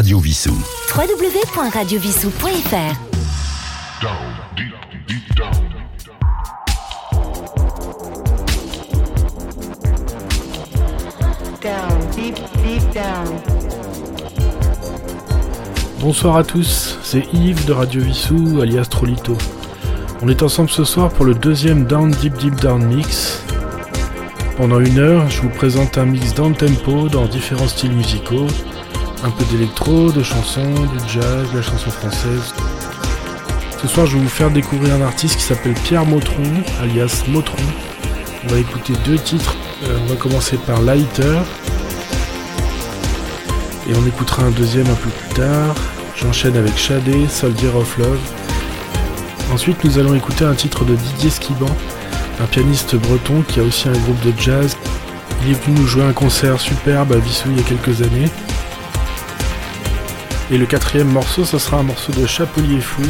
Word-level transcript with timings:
Radio 0.00 0.18
Vissou. 0.18 0.56
www.radiovissou.fr 0.96 2.96
Bonsoir 16.00 16.36
à 16.36 16.44
tous, 16.44 16.98
c'est 17.02 17.30
Yves 17.34 17.66
de 17.66 17.74
Radio 17.74 18.00
Vissou, 18.00 18.62
alias 18.62 18.86
Trolito. 18.86 19.36
On 20.22 20.30
est 20.30 20.42
ensemble 20.42 20.70
ce 20.70 20.84
soir 20.84 21.10
pour 21.10 21.26
le 21.26 21.34
deuxième 21.34 21.84
Down 21.84 22.10
Deep 22.10 22.38
Deep 22.38 22.54
Down 22.62 22.86
Mix. 22.86 23.42
Pendant 24.56 24.80
une 24.80 24.98
heure, 24.98 25.28
je 25.28 25.42
vous 25.42 25.50
présente 25.50 25.98
un 25.98 26.06
mix 26.06 26.32
down 26.32 26.54
tempo 26.54 27.10
dans 27.10 27.26
différents 27.26 27.68
styles 27.68 27.92
musicaux, 27.92 28.46
un 29.24 29.30
peu 29.30 29.44
d'électro, 29.44 30.10
de 30.10 30.22
chansons, 30.22 30.62
du 30.62 30.98
jazz, 31.12 31.50
de 31.52 31.56
la 31.56 31.62
chanson 31.62 31.90
française. 31.90 32.54
Ce 33.80 33.88
soir, 33.88 34.06
je 34.06 34.16
vais 34.16 34.22
vous 34.22 34.28
faire 34.28 34.50
découvrir 34.50 34.94
un 34.94 35.02
artiste 35.02 35.36
qui 35.36 35.42
s'appelle 35.42 35.74
Pierre 35.74 36.06
Motron, 36.06 36.42
alias 36.82 37.24
Motron. 37.28 37.62
On 38.44 38.52
va 38.52 38.58
écouter 38.58 38.94
deux 39.04 39.18
titres. 39.18 39.56
Euh, 39.84 39.98
on 40.02 40.06
va 40.06 40.16
commencer 40.16 40.56
par 40.58 40.80
Lighter. 40.82 41.38
Et 43.88 43.92
on 43.94 44.06
écoutera 44.06 44.44
un 44.44 44.50
deuxième 44.50 44.86
un 44.86 44.94
peu 44.94 45.08
plus 45.08 45.34
tard. 45.34 45.74
J'enchaîne 46.16 46.56
avec 46.56 46.76
Shadé, 46.76 47.26
Soldier 47.28 47.70
of 47.74 47.96
Love. 47.98 48.18
Ensuite, 49.52 49.82
nous 49.84 49.98
allons 49.98 50.14
écouter 50.14 50.44
un 50.44 50.54
titre 50.54 50.84
de 50.84 50.94
Didier 50.94 51.30
Skiban, 51.30 51.74
un 52.40 52.46
pianiste 52.46 52.96
breton 52.96 53.42
qui 53.48 53.60
a 53.60 53.62
aussi 53.62 53.88
un 53.88 53.98
groupe 53.98 54.20
de 54.20 54.32
jazz. 54.38 54.76
Il 55.42 55.52
est 55.52 55.64
venu 55.64 55.80
nous 55.80 55.86
jouer 55.86 56.04
un 56.04 56.12
concert 56.12 56.60
superbe 56.60 57.12
à 57.12 57.16
Vissou 57.16 57.48
il 57.50 57.56
y 57.56 57.60
a 57.60 57.62
quelques 57.62 58.02
années. 58.02 58.30
Et 60.52 60.58
le 60.58 60.66
quatrième 60.66 61.06
morceau, 61.06 61.44
ce 61.44 61.58
sera 61.58 61.76
un 61.76 61.84
morceau 61.84 62.10
de 62.10 62.26
Chapelier 62.26 62.80
Fou. 62.80 63.02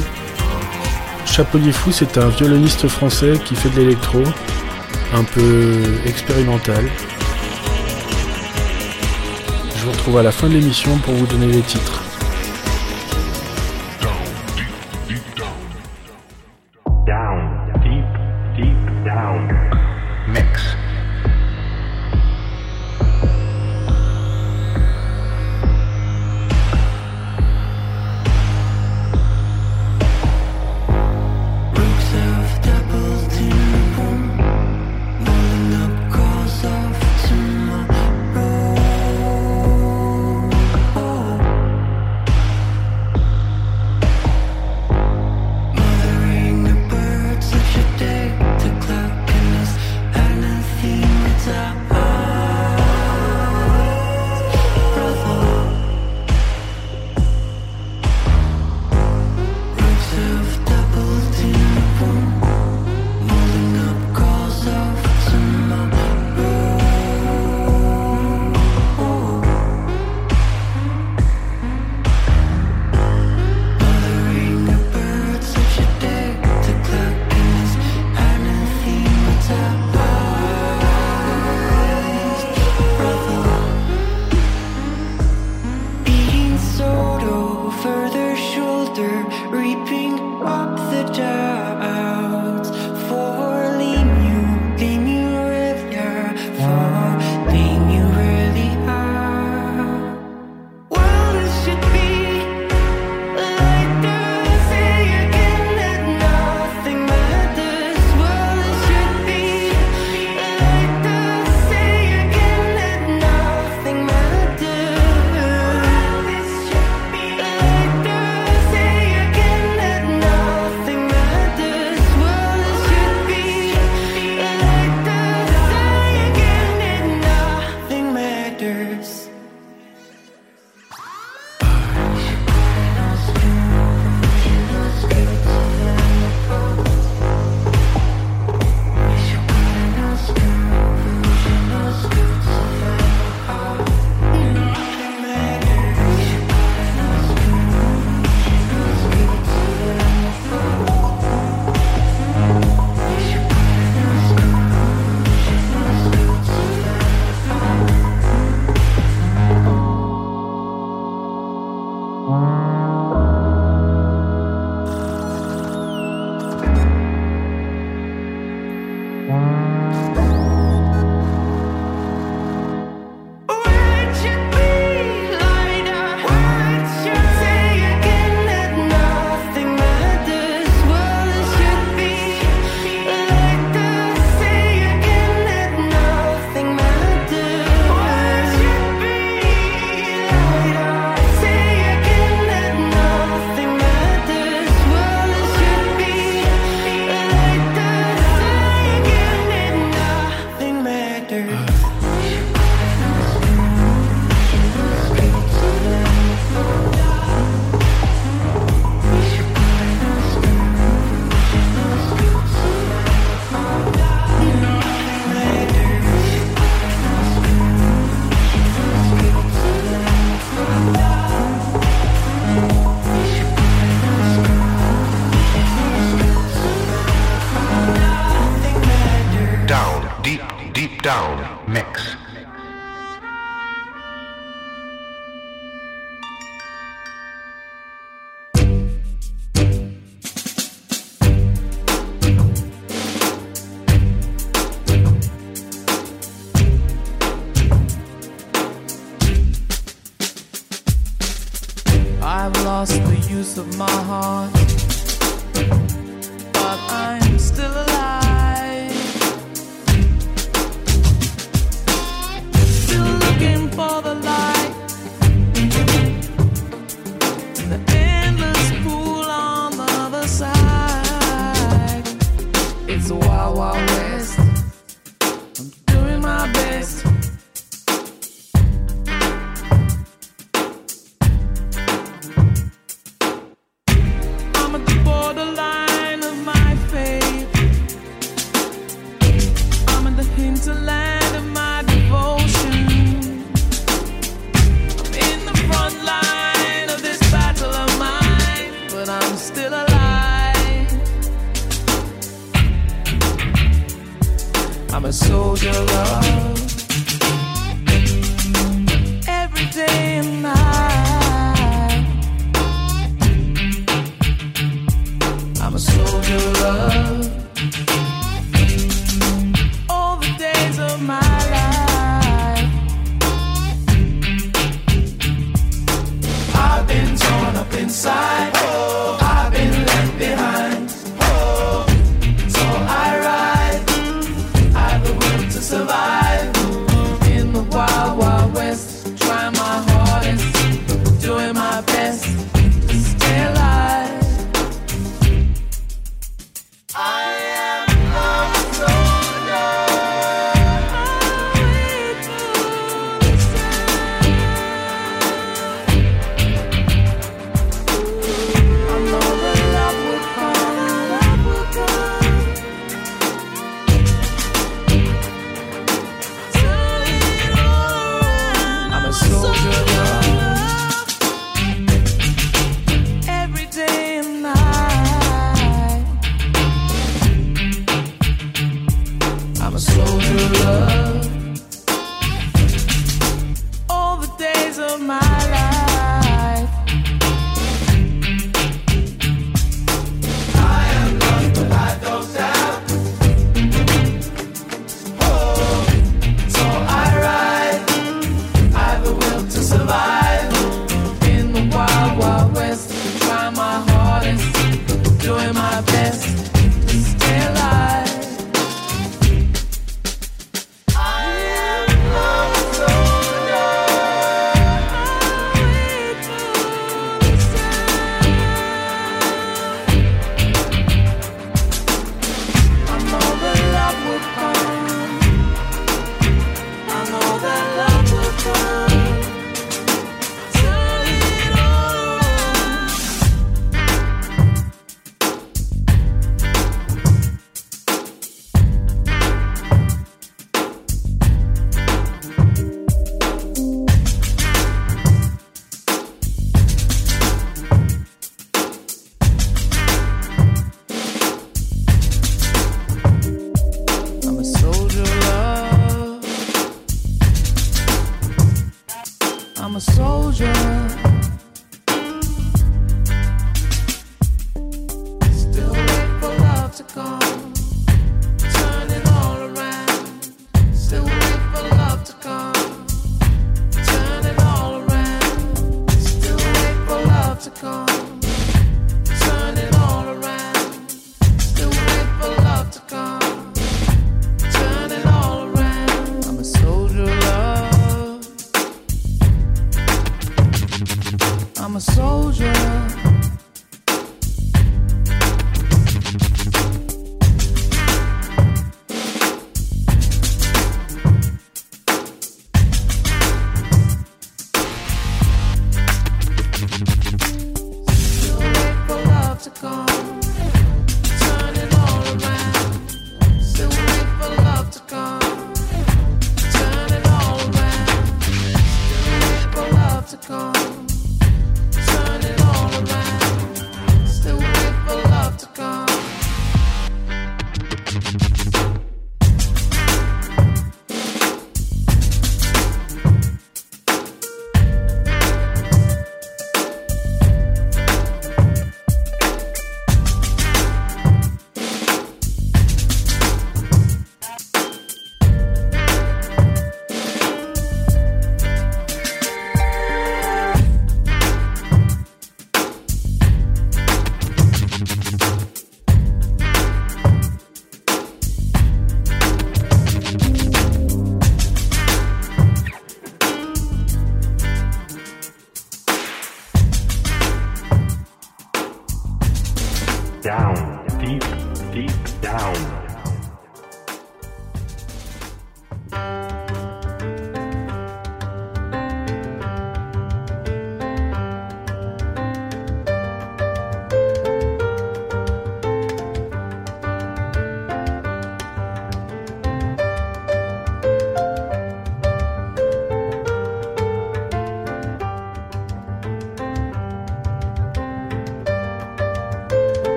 Chapelier 1.24 1.72
Fou, 1.72 1.90
c'est 1.90 2.18
un 2.18 2.28
violoniste 2.28 2.86
français 2.86 3.32
qui 3.42 3.54
fait 3.54 3.70
de 3.70 3.76
l'électro, 3.76 4.22
un 5.14 5.24
peu 5.24 5.80
expérimental. 6.04 6.84
Je 9.74 9.84
vous 9.84 9.92
retrouve 9.92 10.18
à 10.18 10.22
la 10.22 10.32
fin 10.32 10.48
de 10.48 10.54
l'émission 10.54 10.98
pour 10.98 11.14
vous 11.14 11.26
donner 11.26 11.46
les 11.46 11.62
titres. 11.62 12.09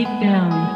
Deep 0.00 0.20
down. 0.20 0.69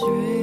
dream 0.00 0.39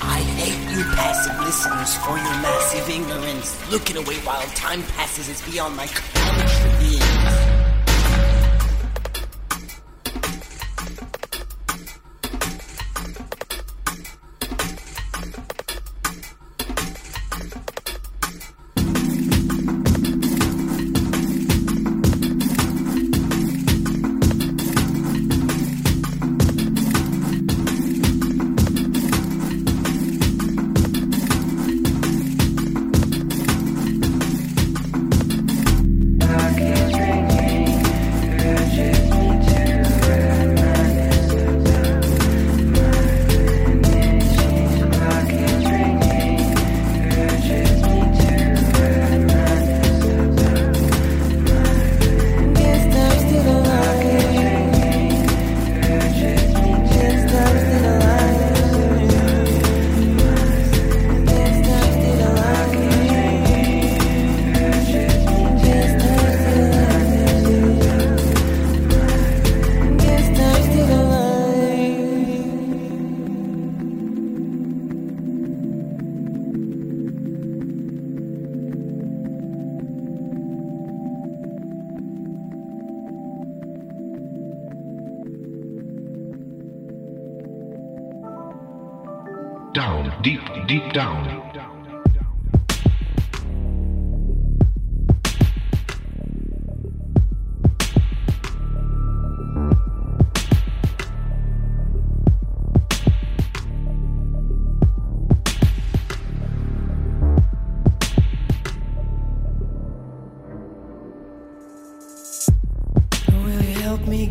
I 0.00 0.20
hate 0.38 0.76
you 0.76 0.84
passive 0.94 1.40
listeners 1.40 1.96
for 1.96 2.16
your 2.16 2.36
massive 2.38 2.88
ignorance. 2.88 3.48
Looking 3.68 3.96
away 3.96 4.14
while 4.20 4.46
time 4.54 4.84
passes 4.94 5.28
is 5.28 5.42
beyond 5.42 5.76
my 5.76 5.88
comprehension. 5.88 6.61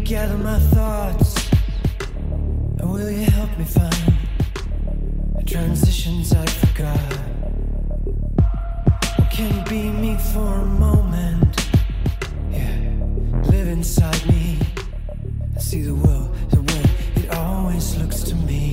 Gather 0.03 0.37
my 0.37 0.59
thoughts? 0.59 1.49
Or 2.81 2.87
will 2.87 3.11
you 3.11 3.25
help 3.31 3.57
me 3.57 3.65
find 3.65 4.17
the 5.35 5.43
transitions 5.45 6.33
I 6.33 6.45
forgot? 6.45 7.17
Or 9.19 9.25
can 9.31 9.55
you 9.55 9.63
be 9.65 9.89
me 9.89 10.17
for 10.33 10.59
a 10.59 10.65
moment? 10.65 11.69
Yeah, 12.51 12.77
live 13.49 13.67
inside 13.67 14.25
me. 14.27 14.59
and 15.53 15.61
See 15.61 15.81
the 15.83 15.95
world 15.95 16.35
the 16.49 16.61
way 16.61 16.83
it 17.23 17.29
always 17.35 17.95
looks 17.97 18.21
to 18.23 18.35
me. 18.35 18.70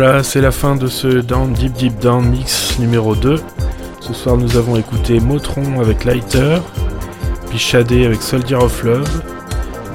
Voilà, 0.00 0.22
c'est 0.22 0.40
la 0.40 0.52
fin 0.52 0.76
de 0.76 0.86
ce 0.86 1.08
Down 1.08 1.52
Deep 1.52 1.72
Deep 1.72 1.98
Down 1.98 2.24
Mix 2.24 2.78
numéro 2.78 3.16
2. 3.16 3.42
Ce 3.98 4.14
soir, 4.14 4.36
nous 4.36 4.56
avons 4.56 4.76
écouté 4.76 5.18
Motron 5.18 5.80
avec 5.80 6.04
Lighter, 6.04 6.58
puis 7.50 7.60
avec 7.74 8.22
Soldier 8.22 8.54
of 8.54 8.84
Love, 8.84 9.10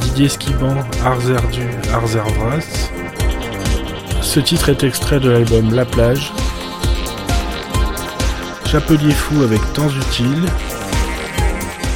Didier 0.02 0.28
Skiban, 0.28 0.76
Arzerdu, 1.06 1.70
Arzervras. 1.94 2.90
Ce 4.22 4.42
titre 4.42 4.68
est 4.68 4.84
extrait 4.84 5.22
de 5.22 5.30
l'album 5.30 5.74
La 5.74 5.86
Plage. 5.86 6.34
Chapelier 8.66 9.14
Fou 9.14 9.42
avec 9.42 9.62
Temps 9.72 9.88
Utiles. 9.88 10.50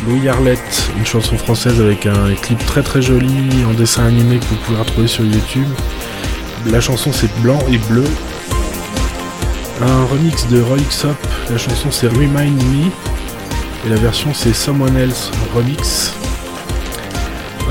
Louis 0.08 0.30
Arlette, 0.30 0.91
une 0.97 1.05
chanson 1.05 1.38
française 1.38 1.82
avec 1.82 2.05
un 2.05 2.34
clip 2.41 2.66
très 2.68 2.84
très 2.84 3.01
joli 3.01 3.66
en 3.70 3.74
dessin 3.74 4.05
animé 4.05 4.38
que 4.38 4.45
vous 4.45 4.55
pouvez 4.66 4.80
retrouver 4.80 5.08
sur 5.10 5.26
YouTube. 5.26 5.68
La 6.72 6.82
chanson 6.82 7.11
c'est 7.13 7.34
blanc 7.41 7.59
et 7.72 7.78
bleu. 7.78 8.03
Un 9.82 10.05
remix 10.05 10.47
de 10.47 10.61
Roy 10.61 10.78
Xop, 10.89 11.15
la 11.49 11.57
chanson 11.57 11.89
c'est 11.91 12.07
Remind 12.07 12.61
Me. 12.63 12.88
Et 13.86 13.89
la 13.89 13.95
version 13.95 14.34
c'est 14.34 14.53
Someone 14.53 14.97
Else 14.97 15.32
Remix. 15.55 16.11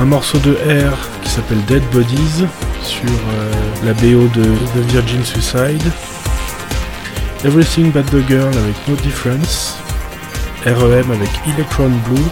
Un 0.00 0.06
morceau 0.06 0.38
de 0.38 0.52
R 0.52 0.96
qui 1.22 1.30
s'appelle 1.30 1.62
Dead 1.66 1.82
Bodies 1.92 2.46
sur 2.82 3.04
euh, 3.04 3.52
la 3.84 3.92
BO 3.94 4.28
de, 4.34 4.44
de 4.44 4.80
Virgin 4.88 5.22
Suicide. 5.24 5.82
Everything 7.44 7.92
But 7.92 8.06
the 8.06 8.26
Girl 8.26 8.48
avec 8.48 8.88
No 8.88 8.96
Difference. 8.96 9.76
REM 10.64 11.10
avec 11.10 11.30
Electron 11.54 11.90
Blue. 12.08 12.24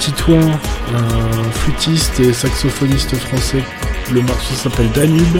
Titouan, 0.00 0.58
un 0.94 1.50
flûtiste 1.52 2.18
et 2.18 2.32
saxophoniste 2.32 3.16
français. 3.16 3.62
Le 4.10 4.20
morceau 4.22 4.54
s'appelle 4.54 4.90
Danube. 4.92 5.38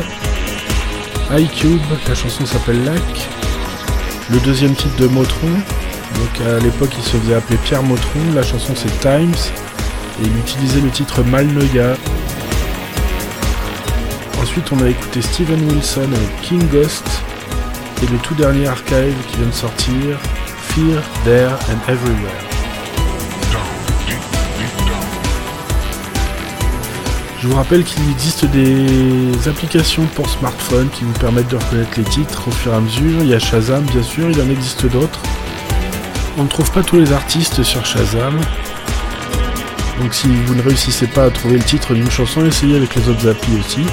iCube, 1.36 1.80
la 2.08 2.14
chanson 2.14 2.46
s'appelle 2.46 2.84
Lac. 2.84 3.02
Le 4.30 4.38
deuxième 4.40 4.74
titre 4.74 4.96
de 4.96 5.06
Motron. 5.08 5.48
Donc 5.48 6.46
à 6.46 6.58
l'époque 6.58 6.90
il 6.96 7.02
se 7.02 7.16
faisait 7.16 7.34
appeler 7.34 7.58
Pierre 7.64 7.82
Motron, 7.82 8.20
la 8.34 8.42
chanson 8.42 8.74
c'est 8.76 9.00
Times, 9.00 9.34
et 10.22 10.26
il 10.26 10.38
utilisait 10.38 10.80
le 10.80 10.90
titre 10.90 11.22
Malnoya. 11.22 11.96
Ensuite 14.42 14.70
on 14.72 14.84
a 14.84 14.88
écouté 14.88 15.22
Steven 15.22 15.70
Wilson 15.70 16.08
avec 16.14 16.40
King 16.42 16.62
Ghost, 16.68 17.06
et 18.02 18.06
le 18.06 18.18
tout 18.18 18.34
dernier 18.34 18.68
archive 18.68 19.14
qui 19.30 19.38
vient 19.38 19.46
de 19.46 19.52
sortir, 19.52 20.18
Fear, 20.68 21.02
There 21.24 21.52
and 21.70 21.90
Everywhere. 21.90 22.51
Je 27.42 27.48
vous 27.48 27.56
rappelle 27.56 27.82
qu'il 27.82 28.08
existe 28.08 28.44
des 28.44 29.48
applications 29.48 30.04
pour 30.14 30.30
smartphone 30.30 30.88
qui 30.90 31.02
vous 31.02 31.12
permettent 31.14 31.48
de 31.48 31.56
reconnaître 31.56 31.90
les 31.96 32.04
titres 32.04 32.46
au 32.46 32.52
fur 32.52 32.72
et 32.72 32.76
à 32.76 32.80
mesure. 32.80 33.18
Il 33.20 33.26
y 33.26 33.34
a 33.34 33.40
Shazam, 33.40 33.82
bien 33.82 34.04
sûr, 34.04 34.30
il 34.30 34.40
en 34.40 34.48
existe 34.48 34.86
d'autres. 34.86 35.18
On 36.38 36.44
ne 36.44 36.48
trouve 36.48 36.70
pas 36.70 36.84
tous 36.84 37.00
les 37.00 37.12
artistes 37.12 37.64
sur 37.64 37.84
Shazam. 37.84 38.40
Donc 40.00 40.14
si 40.14 40.28
vous 40.28 40.54
ne 40.54 40.62
réussissez 40.62 41.08
pas 41.08 41.24
à 41.24 41.30
trouver 41.30 41.56
le 41.58 41.64
titre 41.64 41.94
d'une 41.94 42.12
chanson, 42.12 42.46
essayez 42.46 42.76
avec 42.76 42.94
les 42.94 43.08
autres 43.08 43.28
applis 43.28 43.58
aussi. 43.58 43.84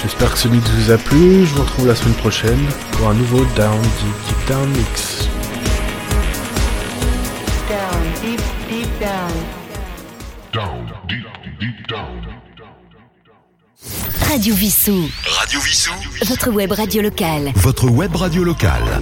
J'espère 0.00 0.32
que 0.32 0.38
ce 0.38 0.48
mix 0.48 0.66
vous 0.70 0.90
a 0.90 0.96
plu. 0.96 1.44
Je 1.44 1.52
vous 1.52 1.64
retrouve 1.64 1.86
la 1.86 1.94
semaine 1.94 2.14
prochaine 2.14 2.64
pour 2.92 3.10
un 3.10 3.14
nouveau 3.14 3.44
Down 3.56 3.82
Deep 3.82 4.16
Deep 4.26 4.48
Down 4.48 4.70
Mix. 4.70 5.28
Deep, 11.08 11.26
deep 11.60 11.86
down. 11.88 12.40
Radio 14.28 14.54
Vissou, 14.54 15.08
Radio 15.38 15.60
Vissou, 15.60 15.92
votre 16.26 16.50
web 16.50 16.72
radio 16.72 17.02
locale. 17.02 17.52
votre 17.56 17.88
web 17.90 18.14
radio 18.14 18.42
locale. 18.44 19.00